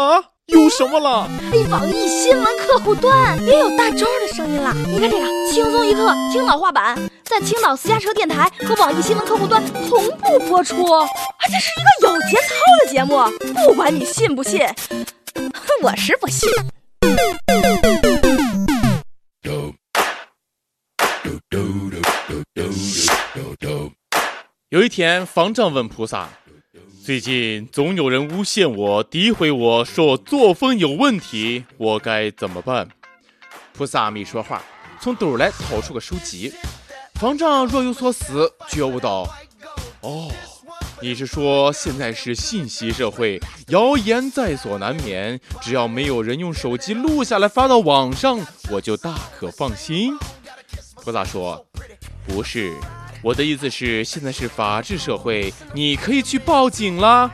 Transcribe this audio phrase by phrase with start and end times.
[0.00, 1.28] 啊，有什么了？
[1.52, 4.72] 哎，网易新闻客户端也有大周的声音了。
[4.88, 10.90] 你看这个，轻松一刻，青岛话版，在青岛私家车电台和网易新闻客户端同步播出。
[10.90, 13.20] 而且是一个有节操的节目，
[13.66, 14.66] 不管你信不信，
[15.82, 16.48] 我是不信。
[24.70, 26.26] 有一天，方丈问菩萨
[27.10, 32.88] ：“最近总有人诬陷我、诋毁我，说我作风有问题，我该怎么办？”
[33.74, 34.62] 菩萨没说话，
[35.00, 36.54] 从兜来掏出个手机。
[37.14, 39.28] 方丈若有所思，觉悟道
[40.02, 40.30] ：“哦，
[41.02, 43.40] 你是说现在是信息社会，
[43.70, 48.38] 谣言在所难免，只要没有人用手机录下来发到网上，
[48.70, 50.16] 我就大可放心。”
[51.02, 51.66] 菩萨说
[52.28, 52.72] ：“不是。”
[53.22, 57.30] 我的意思是，现在是法治社会，你可以去报警啦，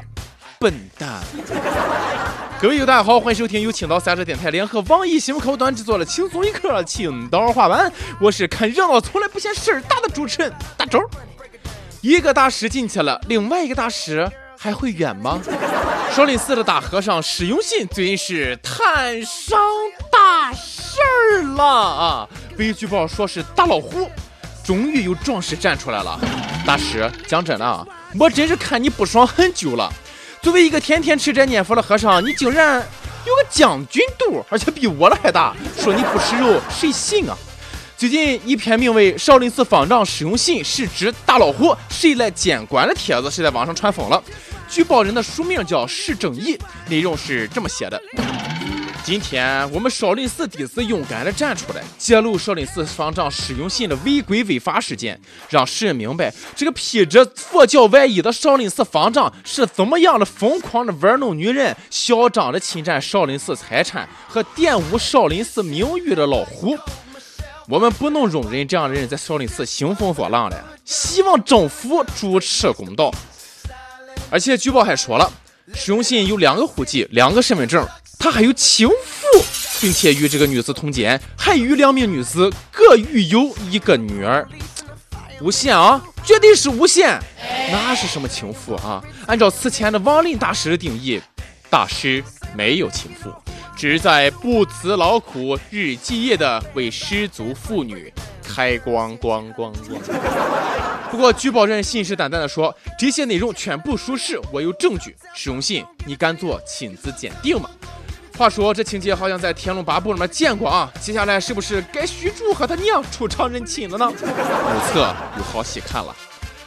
[0.58, 1.22] 笨蛋！
[2.60, 10.98] 各位友大家好，欢迎收听由青岛三者电台联合网易新闻客户端制作的轻松一刻青岛话版，我是看热闹从来不嫌事儿大的主持人大周。
[12.00, 15.40] 一个大师进去了，另外一个大师还会远吗？
[16.10, 19.56] 少林寺的大和尚释永信最近是摊上
[20.10, 22.28] 大事儿了啊！
[22.56, 24.10] 被举报说是大老虎。
[24.66, 26.18] 终于有壮士站出来了，
[26.66, 27.86] 大师，讲真的啊，
[28.18, 29.88] 我真是看你不爽很久了。
[30.42, 32.84] 作为一个天天吃斋念佛的和尚，你竟然
[33.24, 37.38] 有个将军肚，而且比我的还大，说你不吃肉，谁信啊？
[37.96, 44.20] 最近一篇名为《少林寺方丈释用信是只大老虎，谁来监管》的帖子是在网上传疯了，
[44.68, 46.58] 举报人的署名叫释正义，
[46.88, 48.02] 内容是这么写的。
[49.06, 55.16] 今天我们少林寺弟子勇敢地站出来，揭露少林寺方丈释永信的违规违法事件，
[55.48, 66.76] 让世人明白这个披着佛教外衣的少林寺方丈是怎么样的疯狂的玩弄女人、嚣张的侵占少林寺财产和玷污少林寺名誉的老虎。
[67.68, 73.14] 我们不能容忍这样的人在少林寺兴风作浪了，希望政府主持公道。
[74.30, 75.30] 而且举报还说了，
[75.74, 77.86] 释永信有两个户籍、两个身份证。
[78.18, 79.44] 他还有情妇，
[79.80, 84.46] 并且与这个女子通奸，还与两名女子各育有一个女儿。
[85.40, 87.20] 诬陷啊，绝对是诬陷！
[87.70, 89.04] 那是什么情妇啊？
[89.26, 91.20] 按照此前的王林大师的定义，
[91.68, 93.30] 大师没有情妇，
[93.76, 98.10] 只在不辞劳苦、日积夜的为失足妇女
[98.42, 100.00] 开光光光光。
[101.10, 105.14] 不过举报人信誓旦旦地说，这些内容全部属实，我有证据。
[105.34, 107.68] 使用信，你敢做亲子鉴定吗？
[108.36, 114.06] 话说这情节好像在《天龙八部》里面见过啊，接下来是不是该虚竹和他娘出场认亲了呢？
[114.10, 116.14] 目测有好戏看了。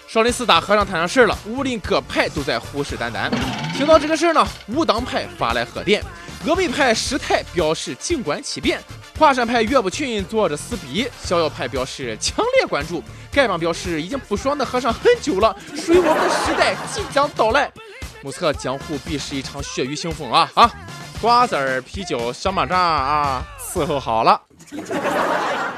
[0.08, 3.30] 少林寺大和尚摊上事儿了，武林各派都在虎视眈眈。
[3.78, 6.04] 听到这个事儿呢，武当派发来贺电，
[6.44, 8.82] 峨眉派师太表示静观其变，
[9.20, 17.72] 华山派岳不群坐着撕逼，逍遥派表示强烈关注，丐帮表示已经不爽的和尚很久了，属于我们的时代即将到来。
[18.24, 20.70] 目测江湖必是一场血雨腥风啊啊！
[21.22, 24.40] 瓜子儿、啤酒、小马扎啊，伺候好了。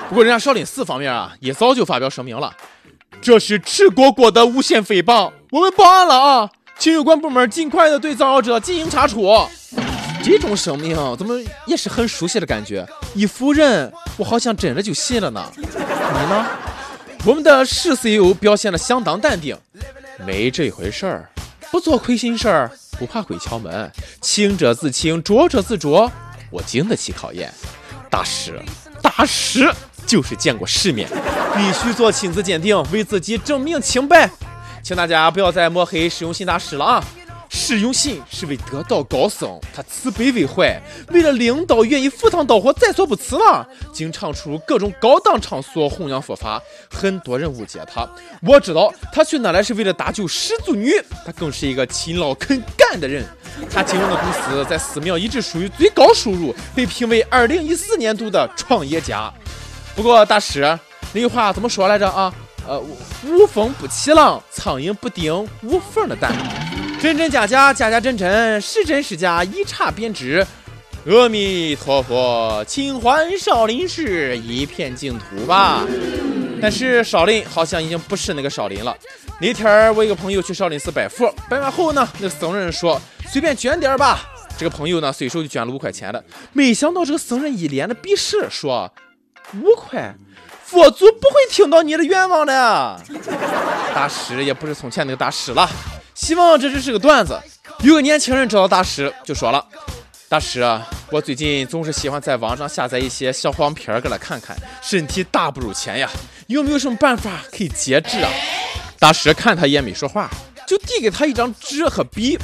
[0.08, 2.54] 不过人家少林寺方面啊，也早就发表声明了，
[3.22, 9.28] 这是赤果果的诬陷诽谤，我们报案了啊，请有关部门尽快的对造谣者进行查处。
[10.24, 11.34] 这种声明怎么
[11.66, 12.88] 也是很熟悉的感觉？
[13.16, 15.44] 一否认，我好像真的就信了呢。
[15.56, 16.46] 你呢？
[17.26, 19.58] 我们的市 CEO 表现的相当淡定，
[20.24, 21.30] 没这回事儿，
[21.72, 22.72] 不做亏心事儿。
[23.02, 23.92] 不怕鬼敲门，
[24.22, 26.12] 清者自清，浊者自浊，
[26.52, 27.52] 我经得起考验。
[28.12, 28.62] 大师，
[29.02, 29.74] 大师
[30.06, 31.10] 就是见过世面，
[31.56, 34.30] 必须做亲子鉴定，为自己证明清白。
[34.84, 37.04] 请大家不要再抹黑使用新大师了啊！
[37.54, 43.68] 释永信是位得道高僧，他慈悲为怀，为了领导愿意赴汤蹈火，在所不辞了。
[43.92, 48.08] 经常出入各种高档场所弘扬佛法，很多人误解他。
[48.42, 50.94] 我知道他去那来是为了搭救失足女，
[51.26, 53.26] 他更是一个勤劳肯干的人。
[53.70, 59.32] 他经营的公司在寺庙一直属于最高收入，被评为二零一四年度的创业家。
[59.94, 60.62] 不过大师，
[61.12, 62.34] 那句话怎么说来着啊？
[62.66, 62.82] 呃，
[63.26, 66.32] 无风不起浪，苍蝇不叮无缝的蛋。
[67.02, 70.46] 真真假假，假假真真，是真是假，一查便知。
[71.08, 75.84] 阿弥陀佛，请还少林寺一片净土吧。
[76.62, 78.96] 但是少林好像已经不是那个少林了。
[79.40, 84.20] 那天我一个朋友去少林寺拜佛，拜完后呢，那僧人说随便捐点吧。
[84.56, 86.24] 这个朋友呢，随手就捐了五块钱的。
[86.54, 88.94] 没想到这个僧人一脸的鄙视，说
[89.56, 90.14] 五块。
[90.64, 93.02] 佛祖不会听到你的愿望的，
[93.96, 95.68] 大师也不是从前那个大师了。
[96.22, 97.38] 希望这只是个段子。
[97.80, 99.66] 有个年轻人找到大师，就说了
[100.30, 100.64] ：“大师，
[101.10, 106.08] 我最近总是喜欢在网上下载一些小黄片儿，给来看看，身体大不如前呀，
[106.46, 108.30] 有没有什么办法可以节制啊？
[109.00, 110.30] 大师看他也没说话，
[110.68, 112.38] 就递给他一张纸和笔。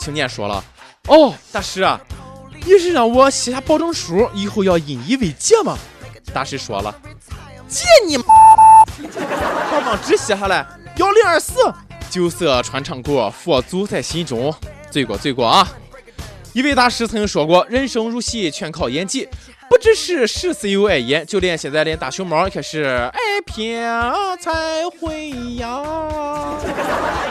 [0.00, 0.64] 青年说了
[1.06, 2.00] ：“哦，大师啊，
[2.66, 5.78] 你是让我写下保证书，以后要引以为戒吗？”
[6.34, 6.92] 大师说了
[7.68, 8.24] ：“借你妈！
[9.70, 10.66] 把网址写下来，
[10.96, 11.54] 幺零二四，
[12.10, 14.52] 酒色穿肠过，佛祖在心中，
[14.90, 15.66] 罪过罪过啊！”
[16.52, 19.28] 一位大师曾经说过：“人生如戏，全靠演技。
[19.68, 23.80] 不只是十四有爱演，就连现在连大熊猫也是爱拼
[24.40, 24.50] 才
[24.98, 25.80] 会呀。”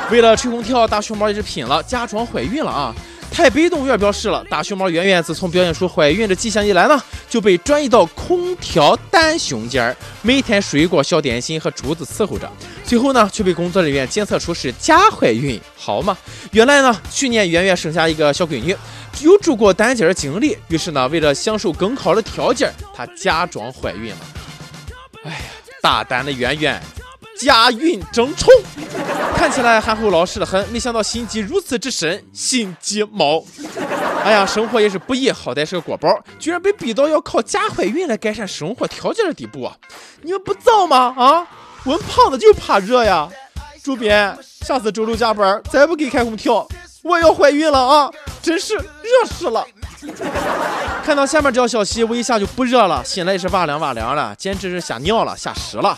[0.10, 2.96] 为了吹空调，大熊猫也是拼了，假装怀孕了啊！
[3.31, 12.52] 台北动物园表示了，大熊猫圆圆自从表现出怀孕的迹象以来呢，就被转移到空调单胸间，每天水果、小点心和竹子伺候着。
[12.84, 15.60] 最后呢，却被工作人员检测出是假怀孕。
[15.78, 16.18] 好嘛，
[16.52, 18.76] 原来呢，去年圆圆生下一个小闺女。
[19.22, 24.18] 有住过单间的经历，于是呢，为了享受更好的条件，她假装怀孕了。
[25.24, 25.38] 哎呀，
[25.81, 26.81] 大胆的圆圆，
[27.39, 28.51] 假孕争宠，
[29.36, 33.41] 看起来憨厚老实的很，没想到心机如此之深，心机猫。
[34.24, 39.74] 哎呀，生活也是不易，好歹是个果包，居然被逼到要靠假怀孕来改善生活条件的地步啊！
[40.21, 41.15] 你们不造吗？
[41.18, 41.47] 啊，
[41.86, 43.30] 我们胖子就怕热呀。
[43.81, 46.68] 主编，下次周六加班再不给开空调，
[47.01, 48.12] 我要怀孕了啊！
[48.42, 49.65] 真是热死了！
[51.06, 55.97] 看到下面这条消息，我一下就不热了，心里也是哇凉哇凉的，简直是吓尿了，吓湿了。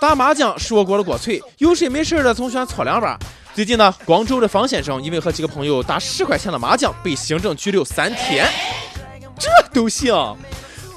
[0.00, 3.18] 打麻将是我国的国粹，有事没事的总喜欢搓两把。
[3.54, 8.46] 最近呢，广州的方先生因为和几个朋友打十块钱的麻将，被行政拘留三天。
[9.38, 10.14] 这都行？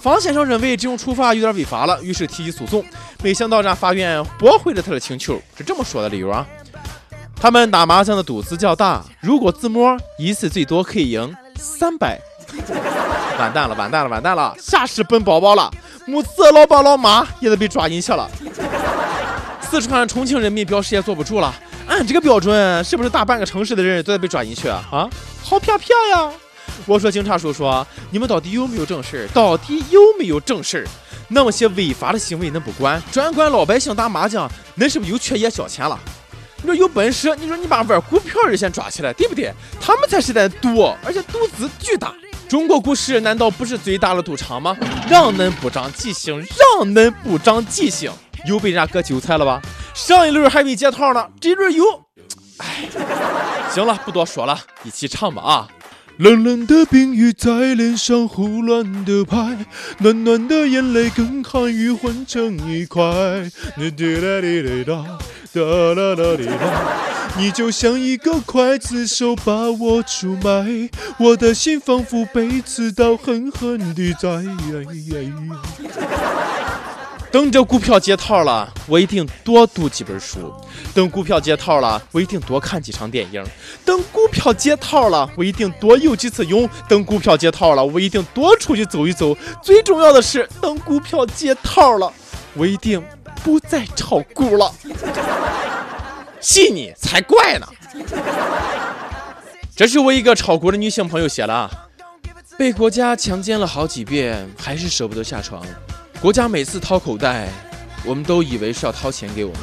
[0.01, 2.83] 方先生认为这种处罚有点违法了，于是提起诉讼。
[3.21, 6.45] 没想到让法院驳回了他的请求，是这么说的理由啊。
[7.41, 12.19] 他们打麻将的赌资较大，如果自摸一次最多可以赢三百，
[13.37, 15.71] 完蛋了，完蛋了，完蛋了，吓死本宝宝了！
[16.05, 18.29] 母子老爸老妈也得被抓进去了。
[19.69, 21.53] 四川、重庆人民表示也坐不住了，
[21.87, 25.07] 按这个标准，是不是大半个城市的人都得被抓进去啊？
[25.43, 26.31] 好骗骗呀！
[26.87, 27.71] 我说警察叔叔，
[28.09, 30.87] 你们到底有没有正事到底有没有正事
[31.27, 35.99] 那么些违法的行为恁不管，专管老百姓打麻将，恁是不是又缺夜消遣了？
[36.63, 39.53] 你说有本事，你说你把玩股票的先抓起来，对不对？
[39.79, 42.11] 他们才是在赌，而且赌资巨大。
[42.47, 44.75] 中国股市难道不是最大的赌场吗？
[45.07, 48.11] 让恁不长记性，让恁不长记性，
[48.45, 49.61] 又被人家割韭菜了吧？
[49.93, 51.83] 上一轮还没解套呢，这轮又……
[52.57, 52.89] 哎，
[53.71, 55.67] 行了，不多说了，一起唱吧啊！
[56.17, 59.65] 冷冷的冰雨在脸上胡乱的拍，
[59.99, 63.01] 暖暖的眼泪跟寒雨混成一块。
[67.37, 74.43] 你就像一个刽子手把我出卖，我的心仿佛被刺刀狠狠地宰。
[77.31, 80.39] 等这股票解套了，我一定多读几本书；
[80.93, 83.43] 等股票解套了，我一定多看几场电影；
[83.85, 89.37] 等股票解套了，我一定多游几次泳；等股票解套了，我一定多出去走一走。
[89.61, 92.11] 最重要的是，等股票解套了，
[92.55, 93.03] 我一定。
[93.41, 94.69] 不再炒股了，
[96.41, 97.65] 信你 才怪呢！
[99.73, 101.71] 这是我一个炒股的女性朋友写的啊，
[102.57, 105.65] 被国家强奸了好几遍，还是舍不得下床。
[106.21, 107.47] 国家每次掏口袋，
[108.03, 109.61] 我们都以为是要掏钱给我们，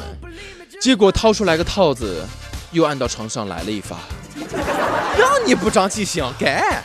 [0.81, 2.25] 结果掏出来个套子，
[2.71, 3.95] 又按到床上来了一发。
[5.15, 6.81] 让你不长记性，该。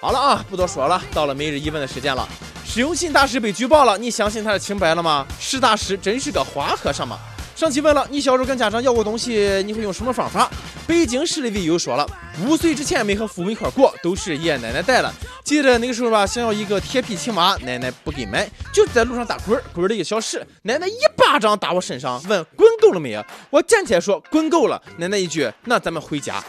[0.00, 2.28] 好了啊，不多说了，到了每日一问的时间了。
[2.64, 5.24] 实用信大师被举报了，你相信他的清白了吗？
[5.38, 7.16] 石大师真是个花和尚吗？
[7.54, 10.50] 上期问了，你小时候跟家长要过东西，你会用什么方法？
[10.88, 12.04] 北京市的位友说了，
[12.44, 15.14] 五岁之前没和父母一块过，都是爷爷奶奶带了。
[15.44, 23.24] 记得那个时候吧，想要一个铁皮青蛙，奶奶不给买，就在路上打滚，滚了一个小时，奶奶一巴掌打我身上，问滚够了没有？
[23.50, 26.42] 我站起来说滚够了，奶奶一句，那咱们回家。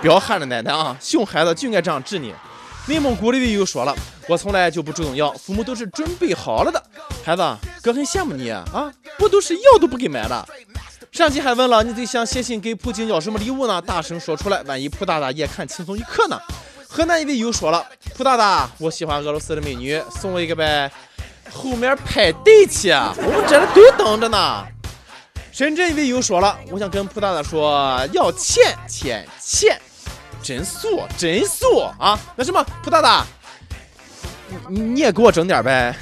[0.00, 2.32] 彪悍的奶奶啊，熊孩子就应该这样治你。
[2.86, 3.94] 内蒙古的位友说了，
[4.28, 6.82] 我从来就不主动要，父母都是准备好了的。
[7.24, 7.42] 孩子，
[7.82, 8.64] 哥很羡慕你啊，
[9.18, 10.48] 我都是要都不给买的。
[11.10, 13.80] 上期还问了，你最想写信给普京要什么礼物呢？
[13.80, 16.38] 大声说出来，万一普大大也看轻松一刻呢？
[16.96, 17.84] 河南一位友说了，
[18.16, 20.88] 普大大，我喜欢俄罗斯的美女，送我一个呗。
[21.50, 24.64] 后面排队去，我们这里都等着呢。
[25.50, 29.76] 深圳一位友说了，我想跟普大大说要钱钱钱。
[30.40, 32.16] 真素，真素啊！
[32.36, 33.26] 那什么，普大大，
[34.68, 35.96] 你你也给我整点呗。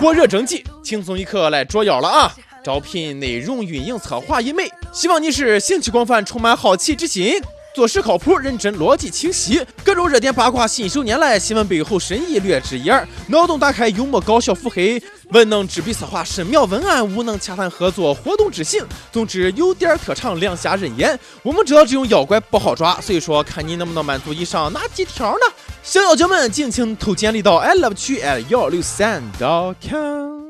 [0.00, 2.34] 火热征集，轻松一刻来捉妖了啊！
[2.64, 7.40] 招聘内容运营策划一枚，希望你是兴趣广泛，充满好奇之心，
[7.72, 15.00] 做事靠谱、认真、逻辑清晰，各种热点八卦信手拈来，新闻背后深意略知一二，脑洞大开、幽默搞笑、腹黑，
[15.30, 18.84] 文能执笔策划、深描文案，武能洽谈合作、活动执行。
[19.12, 21.18] 总之有点特长，两下人眼。
[21.42, 25.54] 我们知道这种妖怪不好抓，所以说看你能不能满足以上哪几条呢？
[25.82, 30.40] 小妖精们，敬请投简历到 i love you at 幺六三 com。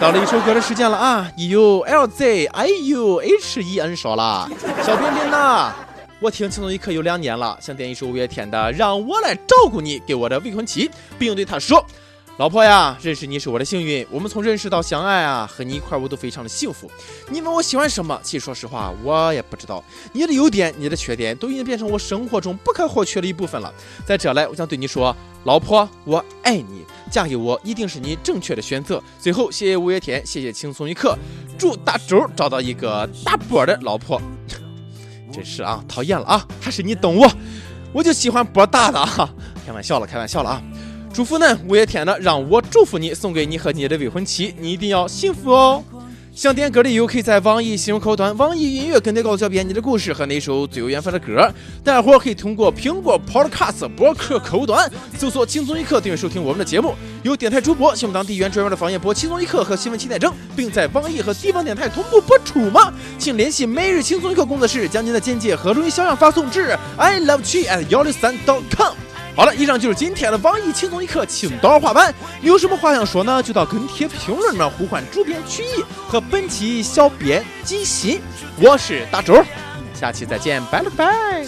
[0.00, 4.50] 到了一首歌的时间了啊！E U L Z I U H E N 说了，
[4.84, 5.72] 小彬彬呐。
[6.20, 11.82] 我听轻松一刻有两年了，想点一首五月天的《让我来照顾你》给我的未婚妻，并对她说
[12.36, 16.90] ：“老婆呀，认识你是我的幸运，我们从认识到相爱啊，和你一块我都非常的幸福。
[17.30, 19.82] 你问我喜欢什么，其实说实话我也不知道。
[20.12, 23.72] 你的优点，你的缺点，都已经变成我生活中不可或缺的一部分了。
[24.04, 29.02] 在这来，我想对你说，老婆，我爱你，嫁给我一定是你正确的选择。
[29.18, 31.16] 最后，谢谢五月天，谢谢轻松一刻，
[31.58, 34.20] 祝大周找到一个大波的老婆。”
[35.32, 36.46] 真是啊，讨厌了啊！
[36.60, 37.30] 还是你懂我，
[37.92, 39.30] 我就喜欢波大的啊！
[39.66, 40.62] 开玩笑了，开玩笑了啊！
[41.12, 45.82] 祝福呢，五月天的，让我祝福你，送给你和你的未婚妻，你一定要幸福哦！
[46.40, 51.46] 想点歌的友可以在网易新闻客户端、网易音乐跟帖告诉小编你的故事和那首最有缘分的歌。
[51.84, 56.94] 大家伙可以通过苹果 Podcast 博客客户端搜索“轻松一刻”订阅收听我们的节目。
[57.22, 62.90] 有电台主播希望当地原专门的方言播《轻松一刻》和新闻七点整，并在网易和地方电台同步播出吗？
[63.18, 68.94] 请联系每日轻松一刻工作室，将您的简介和录音小样发送至 i love chi at 幺六三 dot com。
[69.40, 72.14] 好了，以上就是今天的网易轻松一刻青岛话版。
[72.42, 73.42] 你有什么话想说呢？
[73.42, 78.20] 就到跟帖评论里面呼唤主编曲艺和本期小编金鑫。
[78.60, 79.42] 我是大周，
[79.98, 81.46] 下期再见，拜了个拜。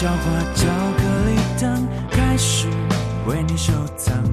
[0.00, 0.08] 巧
[0.96, 2.66] 克力糖开始
[3.26, 4.29] 为你收藏。